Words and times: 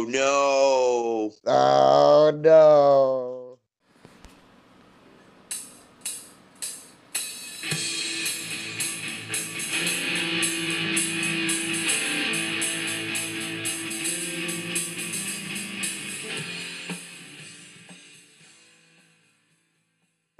Oh 0.00 0.04
no. 0.04 1.32
Oh 1.44 2.30
no. 2.30 3.58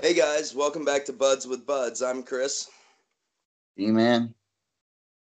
Hey 0.00 0.14
guys, 0.14 0.54
welcome 0.54 0.84
back 0.84 1.04
to 1.06 1.12
Buds 1.12 1.48
with 1.48 1.66
Buds. 1.66 2.00
I'm 2.00 2.22
Chris, 2.22 2.70
E 3.76 3.88
man. 3.88 4.32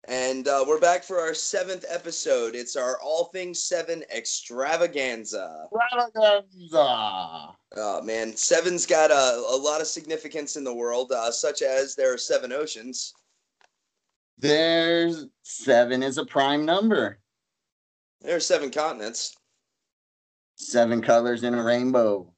And 0.08 0.48
uh, 0.48 0.64
we're 0.66 0.80
back 0.80 1.04
for 1.04 1.18
our 1.20 1.34
seventh 1.34 1.84
episode. 1.88 2.54
It's 2.54 2.74
our 2.76 2.98
All 3.02 3.24
Things 3.26 3.62
Seven 3.62 4.02
extravaganza. 4.14 5.66
Extravaganza. 5.72 7.54
Oh 7.76 8.02
man, 8.02 8.34
seven's 8.36 8.86
got 8.86 9.10
a, 9.10 9.44
a 9.50 9.56
lot 9.56 9.80
of 9.80 9.86
significance 9.86 10.56
in 10.56 10.64
the 10.64 10.74
world, 10.74 11.12
uh, 11.12 11.30
such 11.30 11.62
as 11.62 11.94
there 11.94 12.12
are 12.12 12.18
seven 12.18 12.52
oceans. 12.52 13.12
There's 14.38 15.26
seven 15.42 16.02
is 16.02 16.18
a 16.18 16.24
prime 16.24 16.64
number. 16.64 17.18
There 18.22 18.36
are 18.36 18.40
seven 18.40 18.70
continents, 18.70 19.36
Seven 20.56 21.00
colors 21.00 21.42
in 21.42 21.54
a 21.54 21.62
rainbow. 21.62 22.30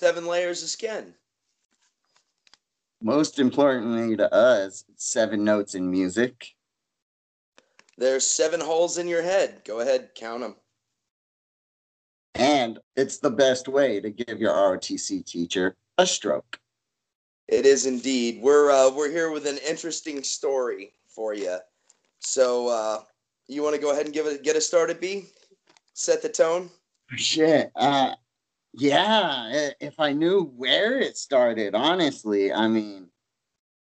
seven 0.00 0.26
layers 0.26 0.62
of 0.62 0.68
skin. 0.70 1.14
Most 3.02 3.38
importantly 3.38 4.16
to 4.16 4.32
us, 4.32 4.84
seven 4.96 5.44
notes 5.44 5.74
in 5.74 5.90
music. 5.90 6.54
There's 7.96 8.26
seven 8.26 8.60
holes 8.60 8.98
in 8.98 9.08
your 9.08 9.22
head. 9.22 9.62
Go 9.64 9.80
ahead, 9.80 10.10
count 10.14 10.40
them. 10.40 10.56
And 12.34 12.78
it's 12.96 13.18
the 13.18 13.30
best 13.30 13.68
way 13.68 14.00
to 14.00 14.10
give 14.10 14.40
your 14.40 14.52
ROTC 14.52 15.24
teacher 15.24 15.76
a 15.98 16.06
stroke. 16.06 16.58
It 17.46 17.66
is 17.66 17.86
indeed. 17.86 18.40
We're 18.42 18.70
uh, 18.70 18.90
we're 18.90 19.10
here 19.10 19.30
with 19.30 19.46
an 19.46 19.58
interesting 19.58 20.22
story 20.22 20.94
for 21.06 21.34
you. 21.34 21.58
So 22.20 22.68
uh, 22.68 23.02
you 23.46 23.62
want 23.62 23.76
to 23.76 23.80
go 23.80 23.92
ahead 23.92 24.06
and 24.06 24.14
give 24.14 24.26
it 24.26 24.42
get 24.42 24.56
us 24.56 24.66
started, 24.66 24.98
B? 24.98 25.26
Set 25.92 26.22
the 26.22 26.28
tone. 26.28 26.70
Shit. 27.16 27.70
Uh, 27.76 28.14
yeah. 28.72 29.70
If 29.78 30.00
I 30.00 30.12
knew 30.12 30.52
where 30.56 30.98
it 30.98 31.16
started, 31.16 31.74
honestly, 31.74 32.52
I 32.52 32.66
mean, 32.66 33.08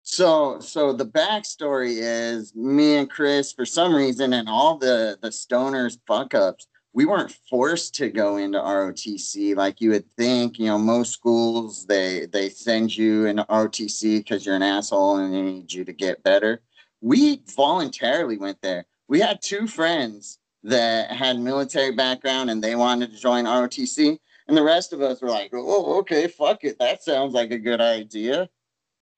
so 0.03 0.59
so 0.61 0.93
the 0.93 1.07
backstory 1.07 1.97
is 1.99 2.55
me 2.55 2.97
and 2.97 3.11
Chris, 3.11 3.53
for 3.53 3.65
some 3.65 3.95
reason, 3.95 4.33
and 4.33 4.49
all 4.49 4.77
the 4.77 5.19
the 5.23 5.29
stoners 5.29 5.99
fuck 6.07 6.35
ups, 6.35 6.67
we 6.93 7.07
weren't 7.07 7.33
forced 7.49 7.95
to 7.97 8.11
go 8.11 8.37
into 8.37 8.59
ROTC 8.59 9.57
like 9.57 9.81
you 9.81 9.91
would 9.91 10.11
think. 10.17 10.59
You 10.59 10.67
know, 10.67 10.79
most 10.79 11.13
schools 11.13 11.87
they 11.87 12.27
they 12.27 12.49
send 12.49 12.97
you 12.97 13.27
into 13.27 13.45
ROTC 13.45 14.19
because 14.19 14.45
you're 14.45 14.57
an 14.57 14.63
asshole 14.63 15.19
and 15.19 15.33
they 15.33 15.43
need 15.43 15.73
you 15.73 15.85
to 15.85 15.93
get 15.93 16.23
better. 16.23 16.61
We 17.01 17.43
voluntarily 17.57 18.39
went 18.39 18.61
there. 18.63 18.85
We 19.09 19.21
had 19.21 19.41
two 19.43 19.67
friends 19.67 20.39
that 20.65 21.11
had 21.11 21.39
military 21.41 21.93
background 21.93 22.51
and 22.51 22.63
they 22.63 22.77
wanted 22.77 23.13
to 23.13 23.19
join 23.19 23.45
ROTC. 23.45 24.19
And 24.49 24.57
the 24.57 24.63
rest 24.63 24.93
of 24.93 25.01
us 25.01 25.23
were 25.23 25.31
like, 25.31 25.51
oh, 25.55 25.99
okay, 26.01 26.27
fuck 26.27 26.65
it. 26.65 26.79
That 26.79 27.03
sounds 27.03 27.33
like 27.33 27.53
a 27.53 27.59
good 27.59 27.81
idea. 27.81 28.49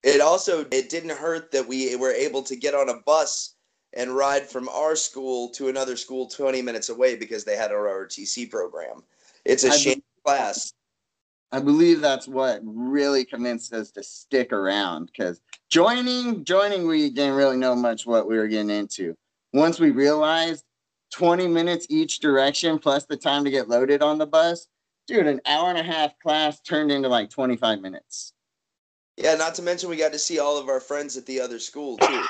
It 0.05 0.21
also 0.21 0.67
it 0.71 0.89
didn't 0.89 1.17
hurt 1.17 1.51
that 1.51 1.67
we 1.67 1.95
were 1.95 2.11
able 2.11 2.43
to 2.43 2.55
get 2.55 2.75
on 2.75 2.89
a 2.89 2.99
bus 3.07 3.55
and 3.93 4.15
ride 4.15 4.47
from 4.47 4.69
our 4.69 4.95
school 4.95 5.49
to 5.49 5.67
another 5.67 5.97
school 5.97 6.27
20 6.27 6.61
minutes 6.61 6.89
away 6.89 7.15
because 7.15 7.43
they 7.43 7.55
had 7.55 7.71
our 7.71 7.85
ROTC 7.85 8.51
program. 8.51 9.01
It's 9.45 9.63
a 9.63 9.69
I 9.69 9.75
shame 9.75 10.03
class. 10.23 10.73
I 11.51 11.59
believe 11.59 12.01
that's 12.01 12.27
what 12.27 12.59
really 12.63 13.25
convinced 13.25 13.73
us 13.73 13.89
to 13.91 14.03
stick 14.03 14.53
around 14.53 15.07
because 15.07 15.41
joining, 15.71 16.43
joining, 16.43 16.85
we 16.85 17.09
didn't 17.09 17.35
really 17.35 17.57
know 17.57 17.75
much 17.75 18.05
what 18.05 18.27
we 18.27 18.37
were 18.37 18.47
getting 18.47 18.69
into. 18.69 19.15
Once 19.53 19.79
we 19.79 19.89
realized 19.89 20.65
20 21.13 21.47
minutes 21.47 21.87
each 21.89 22.19
direction 22.19 22.77
plus 22.77 23.05
the 23.05 23.17
time 23.17 23.43
to 23.43 23.49
get 23.49 23.69
loaded 23.69 24.03
on 24.03 24.19
the 24.19 24.27
bus, 24.27 24.67
dude, 25.07 25.25
an 25.25 25.41
hour 25.47 25.69
and 25.69 25.79
a 25.79 25.83
half 25.83 26.11
class 26.19 26.61
turned 26.61 26.91
into 26.91 27.07
like 27.07 27.31
25 27.31 27.81
minutes. 27.81 28.33
Yeah, 29.17 29.35
not 29.35 29.55
to 29.55 29.61
mention 29.61 29.89
we 29.89 29.95
got 29.95 30.11
to 30.11 30.19
see 30.19 30.39
all 30.39 30.57
of 30.57 30.67
our 30.67 30.79
friends 30.79 31.15
at 31.15 31.25
the 31.25 31.39
other 31.39 31.59
school 31.59 31.97
too. 31.97 32.23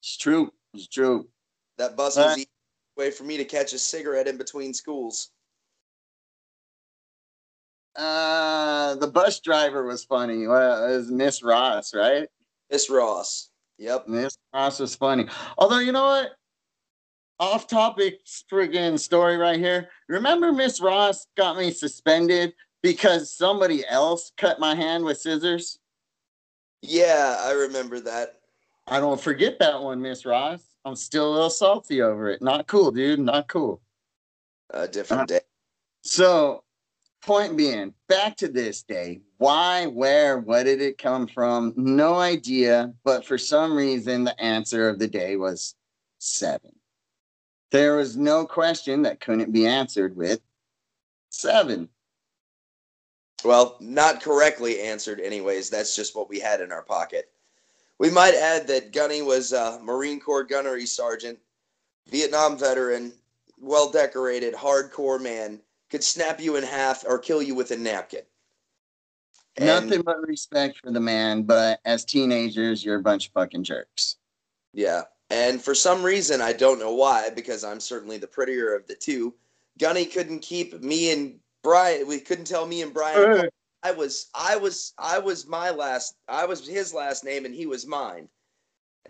It's 0.00 0.16
true. 0.18 0.52
It's 0.74 0.88
true. 0.88 1.28
That 1.78 1.96
bus 1.96 2.16
was 2.16 2.36
the 2.36 2.46
way 2.96 3.10
for 3.10 3.24
me 3.24 3.36
to 3.36 3.44
catch 3.44 3.72
a 3.72 3.78
cigarette 3.78 4.28
in 4.28 4.36
between 4.36 4.74
schools. 4.74 5.30
Uh, 7.96 8.96
the 8.96 9.06
bus 9.06 9.40
driver 9.40 9.86
was 9.86 10.04
funny. 10.04 10.46
Well, 10.46 10.92
it 10.92 10.96
was 10.96 11.10
Miss 11.10 11.42
Ross, 11.42 11.94
right? 11.94 12.28
Miss 12.70 12.90
Ross. 12.90 13.50
Yep. 13.78 14.08
Miss 14.08 14.36
Ross 14.52 14.80
was 14.80 14.94
funny. 14.94 15.26
Although, 15.58 15.78
you 15.78 15.92
know 15.92 16.04
what? 16.04 16.30
Off 17.40 17.66
topic 17.66 18.20
friggin' 18.52 18.98
story 18.98 19.36
right 19.36 19.58
here. 19.58 19.88
Remember 20.08 20.52
Miss 20.52 20.80
Ross 20.80 21.26
got 21.36 21.56
me 21.56 21.72
suspended 21.72 22.52
because 22.84 23.32
somebody 23.32 23.82
else 23.88 24.30
cut 24.36 24.60
my 24.60 24.74
hand 24.74 25.06
with 25.06 25.16
scissors? 25.16 25.78
Yeah, 26.82 27.38
I 27.40 27.52
remember 27.52 27.98
that. 28.00 28.40
I 28.86 29.00
don't 29.00 29.18
forget 29.18 29.58
that 29.60 29.82
one, 29.82 30.02
Miss 30.02 30.26
Ross. 30.26 30.62
I'm 30.84 30.94
still 30.94 31.30
a 31.30 31.32
little 31.32 31.48
salty 31.48 32.02
over 32.02 32.28
it. 32.28 32.42
Not 32.42 32.66
cool, 32.66 32.90
dude. 32.90 33.20
Not 33.20 33.48
cool. 33.48 33.80
A 34.68 34.86
different 34.86 35.28
day. 35.28 35.40
So, 36.02 36.62
point 37.22 37.56
being, 37.56 37.94
back 38.06 38.36
to 38.36 38.48
this 38.48 38.82
day. 38.82 39.22
Why, 39.38 39.86
where, 39.86 40.38
what 40.38 40.64
did 40.64 40.82
it 40.82 40.98
come 40.98 41.26
from? 41.26 41.72
No 41.78 42.16
idea. 42.16 42.92
But 43.02 43.24
for 43.24 43.38
some 43.38 43.74
reason, 43.74 44.24
the 44.24 44.38
answer 44.38 44.90
of 44.90 44.98
the 44.98 45.08
day 45.08 45.36
was 45.36 45.74
seven. 46.18 46.72
There 47.70 47.96
was 47.96 48.18
no 48.18 48.44
question 48.44 49.00
that 49.02 49.20
couldn't 49.20 49.52
be 49.52 49.66
answered 49.66 50.14
with 50.14 50.40
seven. 51.30 51.88
Well, 53.44 53.76
not 53.78 54.22
correctly 54.22 54.80
answered, 54.80 55.20
anyways. 55.20 55.68
That's 55.70 55.94
just 55.94 56.16
what 56.16 56.28
we 56.28 56.40
had 56.40 56.60
in 56.60 56.72
our 56.72 56.82
pocket. 56.82 57.30
We 57.98 58.10
might 58.10 58.34
add 58.34 58.66
that 58.68 58.92
Gunny 58.92 59.22
was 59.22 59.52
a 59.52 59.78
Marine 59.82 60.18
Corps 60.18 60.44
gunnery 60.44 60.86
sergeant, 60.86 61.38
Vietnam 62.08 62.58
veteran, 62.58 63.12
well 63.60 63.90
decorated, 63.90 64.54
hardcore 64.54 65.20
man, 65.20 65.60
could 65.90 66.02
snap 66.02 66.40
you 66.40 66.56
in 66.56 66.64
half 66.64 67.04
or 67.06 67.18
kill 67.18 67.42
you 67.42 67.54
with 67.54 67.70
a 67.70 67.76
napkin. 67.76 68.22
And- 69.56 69.66
Nothing 69.66 70.02
but 70.02 70.20
respect 70.26 70.78
for 70.78 70.90
the 70.90 71.00
man, 71.00 71.42
but 71.42 71.80
as 71.84 72.04
teenagers, 72.04 72.84
you're 72.84 72.96
a 72.96 73.02
bunch 73.02 73.28
of 73.28 73.32
fucking 73.32 73.62
jerks. 73.62 74.16
Yeah. 74.72 75.02
And 75.30 75.62
for 75.62 75.74
some 75.74 76.02
reason, 76.02 76.40
I 76.40 76.52
don't 76.52 76.80
know 76.80 76.94
why, 76.94 77.30
because 77.30 77.62
I'm 77.62 77.80
certainly 77.80 78.18
the 78.18 78.26
prettier 78.26 78.74
of 78.74 78.86
the 78.86 78.94
two, 78.94 79.34
Gunny 79.78 80.06
couldn't 80.06 80.40
keep 80.40 80.80
me 80.82 81.12
and 81.12 81.38
Brian. 81.64 82.06
We 82.06 82.20
couldn't 82.20 82.44
tell 82.44 82.66
me 82.66 82.82
and 82.82 82.94
Brian. 82.94 83.32
apart. 83.32 83.52
I 83.82 83.90
was, 83.90 84.30
I 84.34 84.56
was, 84.56 84.94
I 84.98 85.18
was 85.18 85.46
my 85.46 85.70
last. 85.70 86.14
I 86.28 86.46
was 86.46 86.66
his 86.66 86.94
last 86.94 87.24
name, 87.24 87.44
and 87.44 87.54
he 87.54 87.66
was 87.66 87.86
mine. 87.86 88.28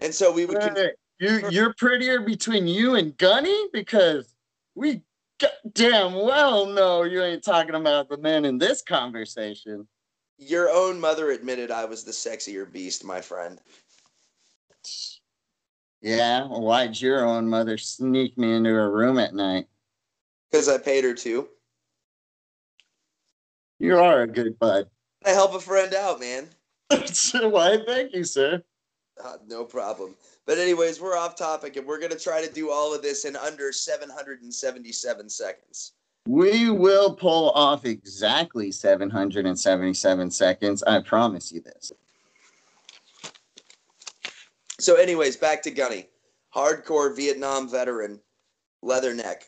And 0.01 0.15
so 0.15 0.33
we 0.33 0.47
would. 0.47 0.59
Hey, 0.59 0.93
you 1.21 1.49
you're 1.51 1.75
prettier 1.75 2.21
between 2.21 2.67
you 2.67 2.95
and 2.95 3.17
Gunny 3.19 3.69
because 3.73 4.35
we 4.75 5.03
damn 5.75 6.15
well 6.15 6.67
know 6.67 7.05
you 7.05 7.23
ain't 7.23 7.45
talking 7.45 7.75
about 7.75 8.09
the 8.09 8.17
men 8.17 8.45
in 8.45 8.59
this 8.59 8.83
conversation. 8.83 9.87
Your 10.39 10.71
own 10.71 11.01
mother 11.01 11.31
admitted 11.31 11.71
I 11.71 11.85
was 11.85 12.03
the 12.03 12.11
sexier 12.11 12.71
beast, 12.71 13.05
my 13.05 13.21
friend. 13.21 13.61
Yeah, 16.01 16.47
why'd 16.47 17.01
your 17.01 17.25
own 17.25 17.49
mother 17.49 17.79
sneak 17.79 18.37
me 18.37 18.55
into 18.55 18.71
her 18.71 18.91
room 18.91 19.19
at 19.19 19.35
night? 19.35 19.69
Because 20.51 20.69
I 20.69 20.79
paid 20.79 21.05
her 21.05 21.15
to. 21.15 21.49
You 23.79 23.99
are 23.99 24.23
a 24.23 24.27
good 24.27 24.59
bud. 24.59 24.89
I 25.25 25.31
help 25.31 25.55
a 25.55 25.61
friend 25.61 25.95
out, 25.95 26.21
man. 26.21 26.49
Why, 26.91 27.79
thank 27.87 28.15
you, 28.15 28.25
sir. 28.25 28.63
Uh, 29.23 29.37
no 29.47 29.65
problem. 29.65 30.15
But 30.47 30.59
anyways, 30.59 31.01
we're 31.01 31.17
off 31.17 31.37
topic, 31.37 31.77
and 31.77 31.87
we're 31.87 32.01
gonna 32.01 32.19
try 32.19 32.45
to 32.45 32.53
do 32.53 32.71
all 32.71 32.95
of 32.95 33.03
this 33.03 33.25
in 33.25 33.37
under 33.37 33.73
777 33.73 35.31
seconds. 35.31 35.93
We 36.27 36.71
will 36.71 37.15
pull 37.15 37.51
off 37.51 37.85
exactly 37.85 38.73
777 38.73 40.31
seconds. 40.31 40.83
I 40.83 41.01
promise 41.01 41.53
you 41.53 41.61
this. 41.61 41.93
So, 44.81 44.97
anyways, 44.97 45.37
back 45.37 45.63
to 45.63 45.71
Gunny. 45.71 46.09
Hardcore 46.55 47.15
Vietnam 47.15 47.69
veteran, 47.69 48.21
leatherneck, 48.83 49.43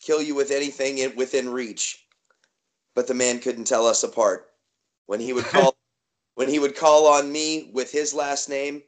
kill 0.00 0.22
you 0.22 0.34
with 0.34 0.50
anything 0.50 1.14
within 1.16 1.48
reach. 1.48 2.01
But 2.94 3.06
the 3.06 3.14
man 3.14 3.38
couldn't 3.38 3.64
tell 3.64 3.86
us 3.86 4.02
apart. 4.02 4.50
When 5.06 5.20
he 5.20 5.32
would 5.32 5.44
call, 5.44 5.76
when 6.34 6.48
he 6.48 6.58
would 6.58 6.76
call 6.76 7.06
on 7.06 7.30
me 7.32 7.70
with 7.72 7.90
his 7.90 8.14
last 8.14 8.48
name, 8.48 8.82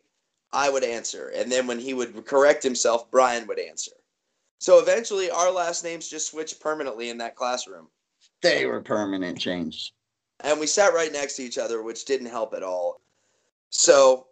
I 0.52 0.70
would 0.70 0.84
answer, 0.84 1.32
and 1.34 1.50
then 1.50 1.66
when 1.66 1.80
he 1.80 1.94
would 1.94 2.24
correct 2.26 2.62
himself, 2.62 3.10
Brian 3.10 3.46
would 3.48 3.58
answer. 3.58 3.90
So 4.58 4.78
eventually, 4.78 5.28
our 5.30 5.50
last 5.50 5.82
names 5.82 6.08
just 6.08 6.30
switched 6.30 6.60
permanently 6.60 7.10
in 7.10 7.18
that 7.18 7.34
classroom. 7.34 7.88
They 8.40 8.64
were 8.64 8.80
permanent 8.80 9.38
change. 9.38 9.92
And 10.40 10.60
we 10.60 10.66
sat 10.66 10.94
right 10.94 11.12
next 11.12 11.36
to 11.36 11.42
each 11.42 11.58
other, 11.58 11.82
which 11.82 12.04
didn't 12.04 12.28
help 12.28 12.54
at 12.54 12.62
all. 12.62 13.00
So, 13.70 14.28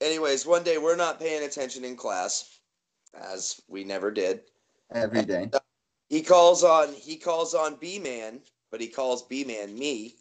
anyways, 0.00 0.46
one 0.46 0.62
day 0.62 0.78
we're 0.78 0.96
not 0.96 1.20
paying 1.20 1.44
attention 1.44 1.84
in 1.84 1.94
class, 1.94 2.58
as 3.14 3.60
we 3.68 3.84
never 3.84 4.10
did. 4.10 4.40
Every 4.92 5.24
day. 5.24 5.50
Uh, 5.52 5.58
he 6.08 6.22
calls 6.22 6.64
on 6.64 6.92
he 6.94 7.16
calls 7.16 7.54
on 7.54 7.76
B 7.76 7.98
man, 7.98 8.40
but 8.76 8.82
he 8.82 8.88
calls 8.88 9.22
B 9.22 9.42
man 9.42 9.78
me, 9.78 10.16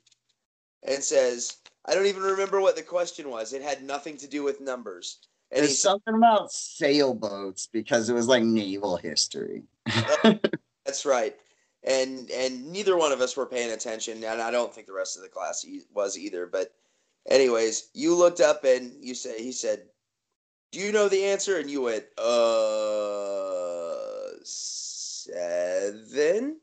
and 0.81 1.03
says, 1.03 1.57
"I 1.83 1.93
don't 1.93 2.05
even 2.05 2.23
remember 2.23 2.61
what 2.61 2.77
the 2.77 2.83
question 2.83 3.29
was. 3.29 3.51
It 3.51 3.61
had 3.61 3.83
nothing 3.83 4.15
to 4.19 4.27
do 4.27 4.43
with 4.43 4.61
numbers." 4.61 5.17
And 5.51 5.59
There's 5.59 5.71
he 5.71 5.75
something 5.75 6.15
about 6.15 6.53
sailboats 6.53 7.67
because 7.67 8.07
it 8.07 8.13
was 8.13 8.29
like 8.29 8.43
naval 8.43 8.95
history. 8.95 9.63
That's 10.85 11.05
right. 11.05 11.35
And 11.83 12.31
and 12.31 12.71
neither 12.71 12.95
one 12.95 13.11
of 13.11 13.19
us 13.19 13.35
were 13.35 13.45
paying 13.45 13.73
attention, 13.73 14.23
and 14.23 14.41
I 14.41 14.51
don't 14.51 14.73
think 14.73 14.87
the 14.87 14.93
rest 14.93 15.17
of 15.17 15.23
the 15.23 15.27
class 15.27 15.65
was 15.93 16.17
either. 16.17 16.47
But, 16.47 16.73
anyways, 17.27 17.89
you 17.93 18.15
looked 18.15 18.39
up 18.39 18.63
and 18.63 19.03
you 19.03 19.15
said 19.15 19.37
he 19.37 19.51
said, 19.51 19.89
"Do 20.71 20.79
you 20.79 20.93
know 20.93 21.09
the 21.09 21.25
answer?" 21.25 21.59
And 21.59 21.69
you 21.69 21.81
went, 21.81 22.05
"Uh, 22.17 24.29
seven. 24.45 26.61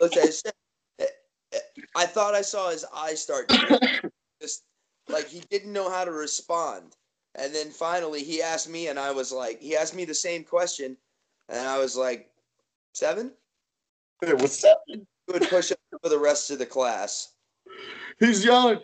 And 0.00 0.10
looked 0.10 0.16
at 0.16 0.26
his, 0.26 0.42
I 1.96 2.06
thought 2.06 2.34
I 2.34 2.42
saw 2.42 2.70
his 2.70 2.84
eyes 2.94 3.22
start 3.22 3.48
just 4.42 4.64
like 5.08 5.28
he 5.28 5.40
didn't 5.50 5.72
know 5.72 5.90
how 5.90 6.04
to 6.04 6.12
respond. 6.12 6.96
And 7.34 7.54
then 7.54 7.70
finally 7.70 8.22
he 8.22 8.42
asked 8.42 8.68
me, 8.68 8.88
and 8.88 8.98
I 8.98 9.12
was 9.12 9.32
like, 9.32 9.60
he 9.60 9.76
asked 9.76 9.94
me 9.94 10.04
the 10.04 10.14
same 10.14 10.42
question, 10.44 10.96
and 11.48 11.66
I 11.66 11.78
was 11.78 11.96
like, 11.96 12.30
seven? 12.94 13.32
It 14.22 14.40
was 14.40 14.58
seven. 14.58 15.06
He 15.26 15.32
would 15.32 15.48
push 15.48 15.72
up 15.72 15.78
for 16.02 16.08
the 16.08 16.18
rest 16.18 16.50
of 16.50 16.58
the 16.58 16.66
class. 16.66 17.32
He's 18.18 18.44
yelling, 18.44 18.80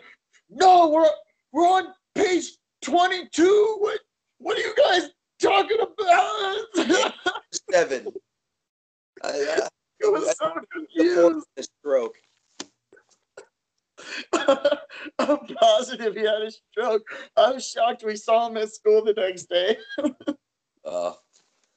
"No, 0.49 0.89
we're 0.89 1.09
we're 1.51 1.67
on 1.67 1.87
page 2.13 2.57
twenty-two. 2.81 3.77
What 3.79 3.99
what 4.37 4.57
are 4.57 4.61
you 4.61 4.75
guys 4.75 5.09
talking 5.41 5.77
about?" 5.79 7.13
Seven. 7.71 8.07
I, 9.23 9.29
I, 9.29 9.67
I 10.03 10.09
was 10.09 10.37
so 10.37 10.53
confused. 10.71 11.47
a 11.57 11.63
stroke. 11.63 12.15
I'm 15.19 15.37
positive 15.59 16.15
he 16.15 16.21
had 16.21 16.41
a 16.41 16.51
stroke. 16.51 17.03
I 17.37 17.51
was 17.51 17.67
shocked 17.67 18.03
we 18.03 18.15
saw 18.15 18.47
him 18.47 18.57
at 18.57 18.73
school 18.73 19.03
the 19.03 19.13
next 19.13 19.49
day. 19.49 19.77
Uh, 20.85 21.13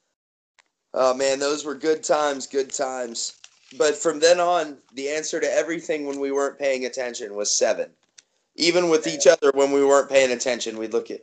oh 0.93 1.13
man, 1.13 1.39
those 1.39 1.63
were 1.65 1.75
good 1.75 2.03
times, 2.03 2.47
good 2.47 2.73
times. 2.73 3.37
But 3.77 3.95
from 3.95 4.19
then 4.19 4.39
on, 4.39 4.77
the 4.93 5.09
answer 5.09 5.39
to 5.39 5.53
everything 5.53 6.05
when 6.05 6.19
we 6.19 6.31
weren't 6.31 6.59
paying 6.59 6.85
attention 6.85 7.35
was 7.35 7.51
seven. 7.51 7.89
Even 8.55 8.89
with 8.89 9.07
each 9.07 9.27
other, 9.27 9.51
when 9.53 9.71
we 9.71 9.85
weren't 9.85 10.09
paying 10.09 10.31
attention, 10.31 10.77
we'd 10.77 10.93
look 10.93 11.11
at, 11.11 11.21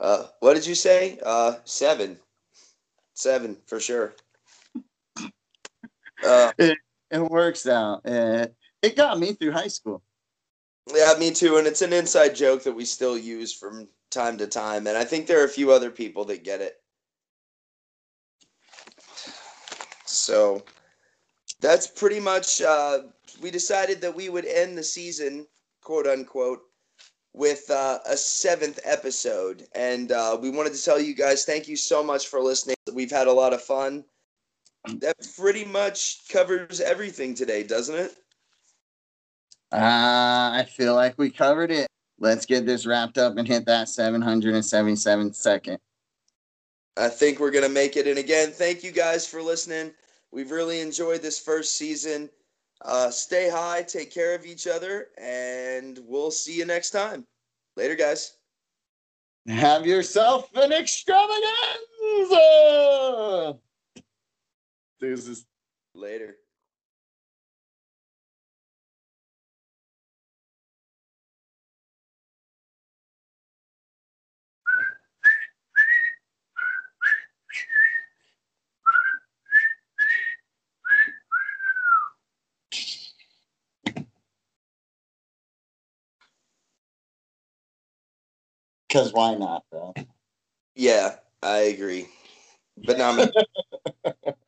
uh, 0.00 0.24
what 0.40 0.54
did 0.54 0.66
you 0.66 0.74
say? 0.74 1.18
Uh, 1.24 1.56
seven. 1.64 2.18
Seven 3.14 3.56
for 3.66 3.80
sure. 3.80 4.14
Uh, 6.24 6.52
It 7.10 7.22
works 7.22 7.66
out. 7.66 8.02
Uh, 8.04 8.48
it 8.82 8.96
got 8.96 9.18
me 9.18 9.32
through 9.32 9.52
high 9.52 9.68
school. 9.68 10.02
yeah, 10.94 11.14
me 11.18 11.30
too. 11.30 11.56
And 11.56 11.66
it's 11.66 11.82
an 11.82 11.92
inside 11.92 12.34
joke 12.34 12.62
that 12.64 12.74
we 12.74 12.84
still 12.84 13.16
use 13.16 13.52
from 13.52 13.88
time 14.10 14.36
to 14.38 14.46
time. 14.46 14.86
And 14.86 14.96
I 14.96 15.04
think 15.04 15.26
there 15.26 15.40
are 15.40 15.46
a 15.46 15.48
few 15.48 15.72
other 15.72 15.90
people 15.90 16.24
that 16.26 16.44
get 16.44 16.60
it. 16.60 16.74
So 20.04 20.62
that's 21.60 21.86
pretty 21.86 22.20
much, 22.20 22.62
uh, 22.62 23.00
we 23.40 23.50
decided 23.50 24.00
that 24.00 24.14
we 24.14 24.28
would 24.28 24.46
end 24.46 24.76
the 24.76 24.82
season, 24.82 25.46
quote 25.82 26.06
unquote, 26.06 26.60
with 27.34 27.70
uh, 27.70 27.98
a 28.06 28.16
seventh 28.16 28.80
episode. 28.84 29.66
And 29.74 30.12
uh, 30.12 30.38
we 30.40 30.50
wanted 30.50 30.74
to 30.74 30.82
tell 30.82 31.00
you 31.00 31.14
guys 31.14 31.44
thank 31.44 31.68
you 31.68 31.76
so 31.76 32.02
much 32.02 32.26
for 32.28 32.40
listening. 32.40 32.76
We've 32.92 33.10
had 33.10 33.28
a 33.28 33.32
lot 33.32 33.52
of 33.52 33.62
fun. 33.62 34.04
That 34.96 35.16
pretty 35.36 35.64
much 35.64 36.28
covers 36.28 36.80
everything 36.80 37.34
today, 37.34 37.62
doesn't 37.62 37.94
it? 37.94 38.12
Uh, 39.70 40.50
I 40.54 40.66
feel 40.68 40.94
like 40.94 41.16
we 41.18 41.30
covered 41.30 41.70
it. 41.70 41.86
Let's 42.18 42.46
get 42.46 42.66
this 42.66 42.86
wrapped 42.86 43.18
up 43.18 43.36
and 43.36 43.46
hit 43.46 43.66
that 43.66 43.88
777 43.88 45.34
second. 45.34 45.78
I 46.96 47.08
think 47.08 47.38
we're 47.38 47.52
gonna 47.52 47.68
make 47.68 47.96
it. 47.96 48.08
And 48.08 48.18
again, 48.18 48.50
thank 48.50 48.82
you 48.82 48.90
guys 48.90 49.26
for 49.26 49.42
listening. 49.42 49.92
We've 50.32 50.50
really 50.50 50.80
enjoyed 50.80 51.22
this 51.22 51.38
first 51.38 51.76
season. 51.76 52.28
Uh, 52.82 53.10
stay 53.10 53.50
high, 53.50 53.82
take 53.82 54.12
care 54.12 54.34
of 54.34 54.46
each 54.46 54.66
other, 54.66 55.08
and 55.18 55.98
we'll 56.04 56.30
see 56.30 56.56
you 56.56 56.64
next 56.64 56.90
time. 56.90 57.26
Later, 57.76 57.94
guys. 57.94 58.36
Have 59.46 59.86
yourself 59.86 60.50
an 60.54 60.72
extravaganza. 60.72 63.58
Deuces. 65.00 65.44
Later. 65.94 66.36
Because 88.88 89.12
why 89.12 89.34
not, 89.34 89.64
bro? 89.70 89.94
Yeah, 90.74 91.16
I 91.42 91.58
agree. 91.58 92.08
But 92.76 92.98
now 92.98 93.10
I'm 93.10 93.30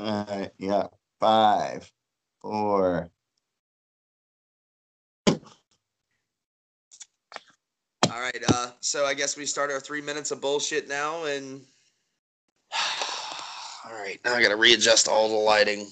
All 0.00 0.26
right, 0.30 0.50
yeah. 0.56 0.86
Five, 1.18 1.92
four. 2.40 3.10
all 8.10 8.20
right. 8.20 8.42
Uh, 8.48 8.70
so 8.80 9.04
I 9.04 9.12
guess 9.12 9.36
we 9.36 9.44
start 9.44 9.70
our 9.70 9.78
three 9.78 10.00
minutes 10.00 10.30
of 10.30 10.40
bullshit 10.40 10.88
now, 10.88 11.24
and 11.26 11.60
all 13.84 13.92
right. 13.92 14.18
Now 14.24 14.36
I 14.36 14.42
gotta 14.42 14.56
readjust 14.56 15.06
all 15.06 15.28
the 15.28 15.34
lighting. 15.34 15.86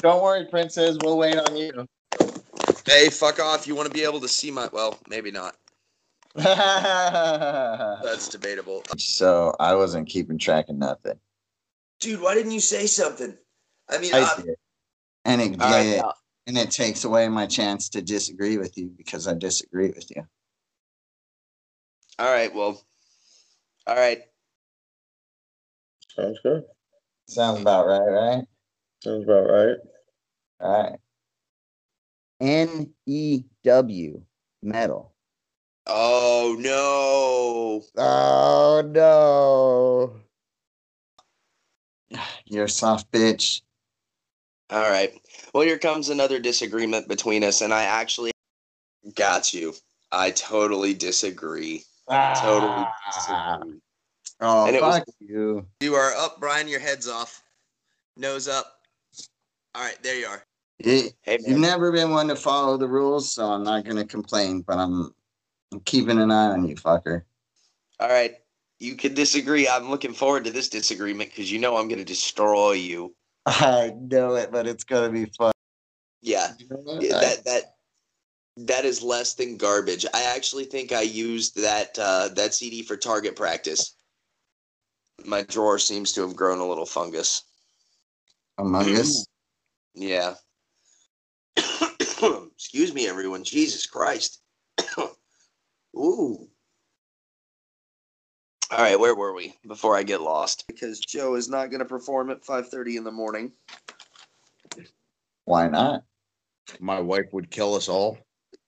Don't 0.00 0.22
worry, 0.22 0.44
princess. 0.44 0.98
We'll 1.02 1.16
wait 1.16 1.38
on 1.38 1.56
you. 1.56 1.88
Hey, 2.84 3.08
fuck 3.08 3.40
off! 3.40 3.66
You 3.66 3.74
want 3.74 3.88
to 3.88 3.94
be 3.94 4.04
able 4.04 4.20
to 4.20 4.28
see 4.28 4.50
my? 4.50 4.68
Well, 4.70 4.98
maybe 5.08 5.30
not. 5.30 5.56
That's 6.34 8.28
debatable. 8.30 8.82
so 8.96 9.54
I 9.60 9.74
wasn't 9.74 10.08
keeping 10.08 10.38
track 10.38 10.68
of 10.68 10.76
nothing. 10.76 11.18
Dude, 12.00 12.20
why 12.20 12.34
didn't 12.34 12.52
you 12.52 12.60
say 12.60 12.86
something? 12.86 13.36
I 13.90 13.98
mean, 13.98 14.14
I 14.14 14.20
I, 14.20 14.42
did. 14.42 14.56
And 15.24 15.40
it, 15.40 15.60
all 15.60 15.70
right, 15.70 15.86
yeah, 15.86 15.96
now- 16.02 16.14
and 16.46 16.58
it 16.58 16.70
takes 16.70 17.04
away 17.04 17.28
my 17.28 17.46
chance 17.46 17.88
to 17.90 18.02
disagree 18.02 18.58
with 18.58 18.76
you 18.76 18.88
because 18.96 19.28
I 19.28 19.34
disagree 19.34 19.88
with 19.88 20.10
you. 20.14 20.26
all 22.18 22.30
right. 22.32 22.52
Well, 22.54 22.82
all 23.86 23.96
right. 23.96 24.22
Sounds 26.16 26.38
good. 26.42 26.64
Sounds 27.28 27.60
about 27.60 27.86
right, 27.86 28.00
right? 28.00 28.44
Sounds 29.02 29.24
about 29.24 29.48
right. 29.48 29.76
All 30.60 30.82
right. 30.82 30.98
N 32.40 32.92
E 33.06 33.44
W 33.62 34.20
metal. 34.62 35.11
Oh 35.86 36.56
no! 36.58 37.82
Oh 37.96 38.82
no. 38.86 40.20
You're 42.46 42.64
a 42.64 42.68
soft 42.68 43.10
bitch. 43.10 43.62
All 44.70 44.88
right. 44.88 45.12
Well, 45.52 45.64
here 45.64 45.78
comes 45.78 46.08
another 46.08 46.38
disagreement 46.38 47.08
between 47.08 47.44
us, 47.44 47.60
and 47.60 47.74
I 47.74 47.84
actually 47.84 48.30
got 49.14 49.52
you. 49.52 49.74
I 50.12 50.30
totally 50.30 50.94
disagree. 50.94 51.84
Totally 52.08 52.84
ah. 52.86 52.92
disagree. 53.14 53.80
Oh, 54.40 54.66
And 54.66 54.76
it 54.76 54.82
was- 54.82 54.98
fuck 54.98 55.08
you. 55.20 55.66
You 55.80 55.94
are 55.94 56.12
up, 56.14 56.40
Brian. 56.40 56.68
Your 56.68 56.80
head's 56.80 57.08
off. 57.08 57.42
Nose 58.16 58.48
up. 58.48 58.80
All 59.74 59.82
right, 59.82 60.02
there 60.02 60.16
you 60.16 60.26
are. 60.26 60.44
You- 60.78 61.10
Hey, 61.22 61.38
You've 61.46 61.58
never 61.58 61.92
been 61.92 62.10
one 62.10 62.28
to 62.28 62.36
follow 62.36 62.76
the 62.76 62.88
rules, 62.88 63.30
so 63.30 63.46
I'm 63.46 63.62
not 63.62 63.84
gonna 63.84 64.04
complain, 64.04 64.62
but 64.62 64.78
I'm, 64.78 65.14
I'm 65.72 65.80
keeping 65.80 66.20
an 66.20 66.30
eye 66.30 66.50
on 66.50 66.68
you, 66.68 66.76
fucker. 66.76 67.22
All 67.98 68.08
right. 68.08 68.34
You 68.78 68.96
can 68.96 69.14
disagree. 69.14 69.68
I'm 69.68 69.90
looking 69.90 70.12
forward 70.12 70.44
to 70.44 70.50
this 70.50 70.68
disagreement 70.68 71.30
because 71.30 71.50
you 71.50 71.58
know 71.58 71.76
I'm 71.76 71.88
going 71.88 71.98
to 71.98 72.04
destroy 72.04 72.72
you. 72.72 73.14
I 73.46 73.94
know 73.98 74.34
it, 74.34 74.52
but 74.52 74.66
it's 74.66 74.84
gonna 74.84 75.10
be 75.10 75.26
fun. 75.26 75.52
Yeah, 76.20 76.52
yeah, 77.00 77.20
that 77.20 77.44
that 77.44 77.62
that 78.56 78.84
is 78.84 79.02
less 79.02 79.34
than 79.34 79.56
garbage. 79.56 80.06
I 80.14 80.22
actually 80.36 80.64
think 80.64 80.92
I 80.92 81.02
used 81.02 81.60
that 81.60 81.98
uh, 81.98 82.28
that 82.36 82.54
CD 82.54 82.82
for 82.82 82.96
target 82.96 83.34
practice. 83.34 83.96
My 85.24 85.42
drawer 85.42 85.78
seems 85.78 86.12
to 86.12 86.20
have 86.22 86.36
grown 86.36 86.58
a 86.58 86.66
little 86.66 86.86
fungus. 86.86 87.42
Among 88.58 88.88
Us. 88.96 89.26
Yeah. 89.94 90.34
Excuse 91.56 92.94
me, 92.94 93.08
everyone. 93.08 93.42
Jesus 93.42 93.86
Christ. 93.86 94.41
Ooh. 95.96 96.48
All 98.70 98.78
right, 98.78 98.98
where 98.98 99.14
were 99.14 99.34
we 99.34 99.54
before 99.66 99.96
I 99.96 100.02
get 100.02 100.22
lost? 100.22 100.64
Because 100.66 100.98
Joe 100.98 101.34
is 101.34 101.48
not 101.48 101.70
going 101.70 101.80
to 101.80 101.84
perform 101.84 102.30
at 102.30 102.42
5:30 102.42 102.96
in 102.96 103.04
the 103.04 103.12
morning. 103.12 103.52
Why 105.44 105.68
not? 105.68 106.04
My 106.80 106.98
wife 107.00 107.26
would 107.32 107.50
kill 107.50 107.74
us 107.74 107.88
all. 107.88 108.18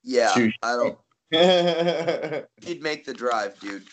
Yeah, 0.03 0.35
Shoot. 0.35 0.53
I 0.63 0.77
don't. 0.77 0.99
I 1.35 2.45
He'd 2.63 2.83
make 2.83 3.07
the 3.07 3.15
drive, 3.15 3.59
dude. 3.61 3.85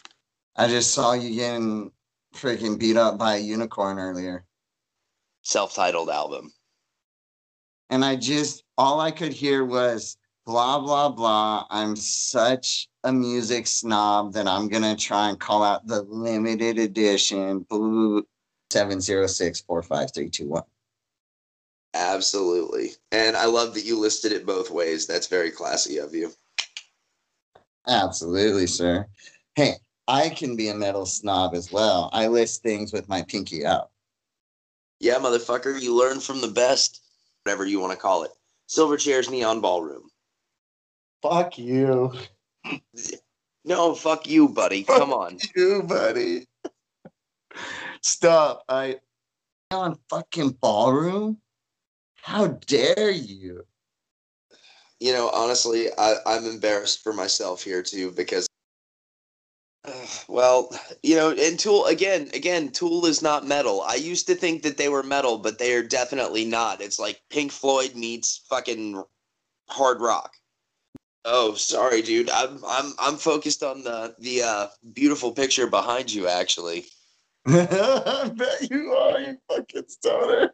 I 0.57 0.67
just 0.67 0.93
saw 0.93 1.13
you 1.13 1.33
getting 1.33 1.91
freaking 2.35 2.77
beat 2.77 2.97
up 2.97 3.17
by 3.17 3.35
a 3.35 3.39
unicorn 3.39 3.97
earlier. 3.97 4.45
Self-titled 5.43 6.09
album. 6.09 6.51
And 7.89 8.03
I 8.03 8.15
just, 8.15 8.63
all 8.77 8.99
I 8.99 9.11
could 9.11 9.33
hear 9.33 9.65
was 9.65 10.17
blah, 10.45 10.79
blah, 10.79 11.09
blah. 11.09 11.65
I'm 11.69 11.95
such 11.95 12.89
a 13.03 13.11
music 13.11 13.67
snob 13.67 14.33
that 14.33 14.47
I'm 14.47 14.67
going 14.67 14.83
to 14.83 14.95
try 14.95 15.29
and 15.29 15.39
call 15.39 15.63
out 15.63 15.87
the 15.87 16.01
limited 16.03 16.77
edition 16.77 17.59
blue 17.69 18.25
706 18.71 19.63
Absolutely. 21.93 22.91
And 23.11 23.35
I 23.35 23.45
love 23.45 23.73
that 23.73 23.85
you 23.85 23.99
listed 23.99 24.31
it 24.31 24.45
both 24.45 24.71
ways. 24.71 25.05
That's 25.07 25.27
very 25.27 25.51
classy 25.51 25.97
of 25.97 26.13
you. 26.13 26.31
Absolutely, 27.87 28.67
sir. 28.67 29.07
Hey, 29.55 29.73
I 30.07 30.29
can 30.29 30.55
be 30.55 30.69
a 30.69 30.75
metal 30.75 31.05
snob 31.05 31.53
as 31.53 31.71
well. 31.71 32.09
I 32.13 32.27
list 32.27 32.63
things 32.63 32.93
with 32.93 33.09
my 33.09 33.23
pinky 33.23 33.65
up. 33.65 33.91
Yeah, 34.99 35.15
motherfucker, 35.15 35.81
you 35.81 35.97
learn 35.97 36.19
from 36.19 36.41
the 36.41 36.47
best, 36.47 37.01
whatever 37.43 37.65
you 37.65 37.79
want 37.79 37.91
to 37.91 37.97
call 37.97 38.23
it. 38.23 38.31
Silverchair's 38.69 39.29
Neon 39.29 39.59
Ballroom. 39.59 40.10
Fuck 41.21 41.57
you. 41.57 42.13
No, 43.63 43.93
fuck 43.93 44.27
you, 44.27 44.49
buddy. 44.49 44.83
Come 44.83 45.13
on. 45.13 45.37
You, 45.55 45.83
buddy. 45.83 46.47
Stop. 48.01 48.63
I 48.67 48.97
on 49.71 49.97
fucking 50.09 50.51
ballroom? 50.61 51.37
How 52.21 52.47
dare 52.47 53.11
you? 53.11 53.65
You 54.99 55.13
know, 55.13 55.29
honestly, 55.33 55.87
I, 55.97 56.15
I'm 56.25 56.45
embarrassed 56.45 57.01
for 57.01 57.13
myself 57.13 57.63
here 57.63 57.81
too 57.81 58.11
because, 58.11 58.47
uh, 59.85 60.05
well, 60.27 60.69
you 61.01 61.15
know, 61.15 61.31
and 61.31 61.57
Tool 61.57 61.85
again, 61.85 62.29
again, 62.33 62.69
Tool 62.69 63.05
is 63.05 63.21
not 63.21 63.47
metal. 63.47 63.81
I 63.81 63.95
used 63.95 64.27
to 64.27 64.35
think 64.35 64.61
that 64.63 64.77
they 64.77 64.89
were 64.89 65.03
metal, 65.03 65.37
but 65.37 65.57
they 65.57 65.73
are 65.73 65.83
definitely 65.83 66.45
not. 66.45 66.81
It's 66.81 66.99
like 66.99 67.21
Pink 67.29 67.51
Floyd 67.51 67.95
meets 67.95 68.45
fucking 68.49 69.03
hard 69.69 70.01
rock. 70.01 70.33
Oh, 71.23 71.53
sorry, 71.53 72.01
dude. 72.01 72.29
I'm 72.29 72.59
I'm 72.67 72.93
I'm 72.99 73.17
focused 73.17 73.63
on 73.63 73.83
the 73.83 74.15
the 74.19 74.43
uh, 74.43 74.67
beautiful 74.93 75.31
picture 75.31 75.67
behind 75.67 76.11
you, 76.11 76.27
actually. 76.27 76.85
I 77.47 78.31
bet 78.35 78.69
you 78.69 78.93
are, 78.93 79.19
you 79.19 79.37
fucking 79.49 79.83
stoner. 79.87 80.51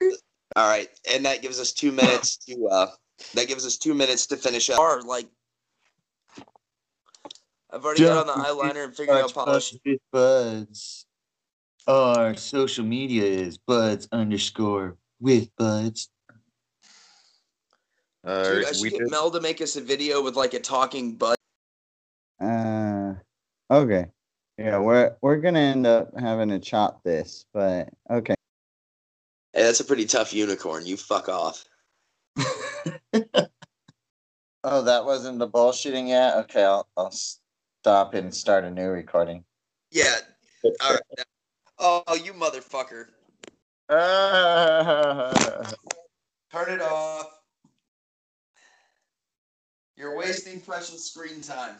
All 0.56 0.68
right, 0.68 0.88
and 1.12 1.24
that 1.24 1.42
gives 1.42 1.60
us 1.60 1.72
two 1.72 1.92
minutes 1.92 2.36
to 2.48 2.66
uh 2.66 2.86
that 3.34 3.46
gives 3.46 3.64
us 3.64 3.76
two 3.76 3.94
minutes 3.94 4.26
to 4.26 4.36
finish 4.36 4.70
up. 4.70 4.78
Or 4.78 5.02
like 5.02 5.28
I've 7.72 7.84
already 7.84 8.02
got 8.02 8.28
on 8.28 8.38
the 8.38 8.44
eyeliner 8.44 8.84
and 8.84 8.94
figured 8.94 9.16
out 9.16 9.32
polish. 9.32 9.74
buds. 10.12 11.06
Our 11.86 12.36
social 12.36 12.84
media 12.84 13.24
is 13.24 13.58
buds 13.58 14.08
underscore 14.12 14.96
with 15.20 15.48
buds. 15.56 16.10
Uh, 18.24 18.44
Dude, 18.44 18.64
I 18.64 18.72
should 18.72 18.82
we 18.82 18.90
get 18.90 19.00
did, 19.00 19.10
Mel 19.10 19.30
to 19.30 19.40
make 19.40 19.60
us 19.60 19.76
a 19.76 19.80
video 19.80 20.22
with 20.22 20.36
like 20.36 20.54
a 20.54 20.60
talking 20.60 21.14
bud. 21.16 21.36
uh, 22.40 23.14
okay. 23.70 24.06
Yeah, 24.58 24.78
we're 24.78 25.16
we're 25.22 25.38
gonna 25.38 25.58
end 25.58 25.86
up 25.86 26.10
having 26.18 26.50
to 26.50 26.58
chop 26.58 27.02
this, 27.02 27.46
but 27.52 27.88
okay. 28.10 28.34
Hey, 29.52 29.62
that's 29.62 29.80
a 29.80 29.84
pretty 29.84 30.06
tough 30.06 30.32
unicorn. 30.32 30.86
You 30.86 30.96
fuck 30.96 31.28
off. 31.28 31.64
Oh, 34.64 34.82
that 34.82 35.04
wasn't 35.04 35.40
the 35.40 35.48
bullshitting 35.48 36.08
yet? 36.08 36.36
Okay, 36.36 36.62
I'll, 36.62 36.86
I'll 36.96 37.10
stop 37.10 38.14
and 38.14 38.32
start 38.32 38.62
a 38.64 38.70
new 38.70 38.88
recording. 38.88 39.44
Yeah. 39.90 40.14
All 40.80 40.92
right. 40.92 41.00
Oh, 41.80 42.14
you 42.14 42.32
motherfucker. 42.32 43.06
Turn 46.52 46.72
it 46.72 46.80
off. 46.80 47.26
You're 50.02 50.16
wasting 50.16 50.60
precious 50.60 51.04
screen 51.06 51.40
time. 51.42 51.76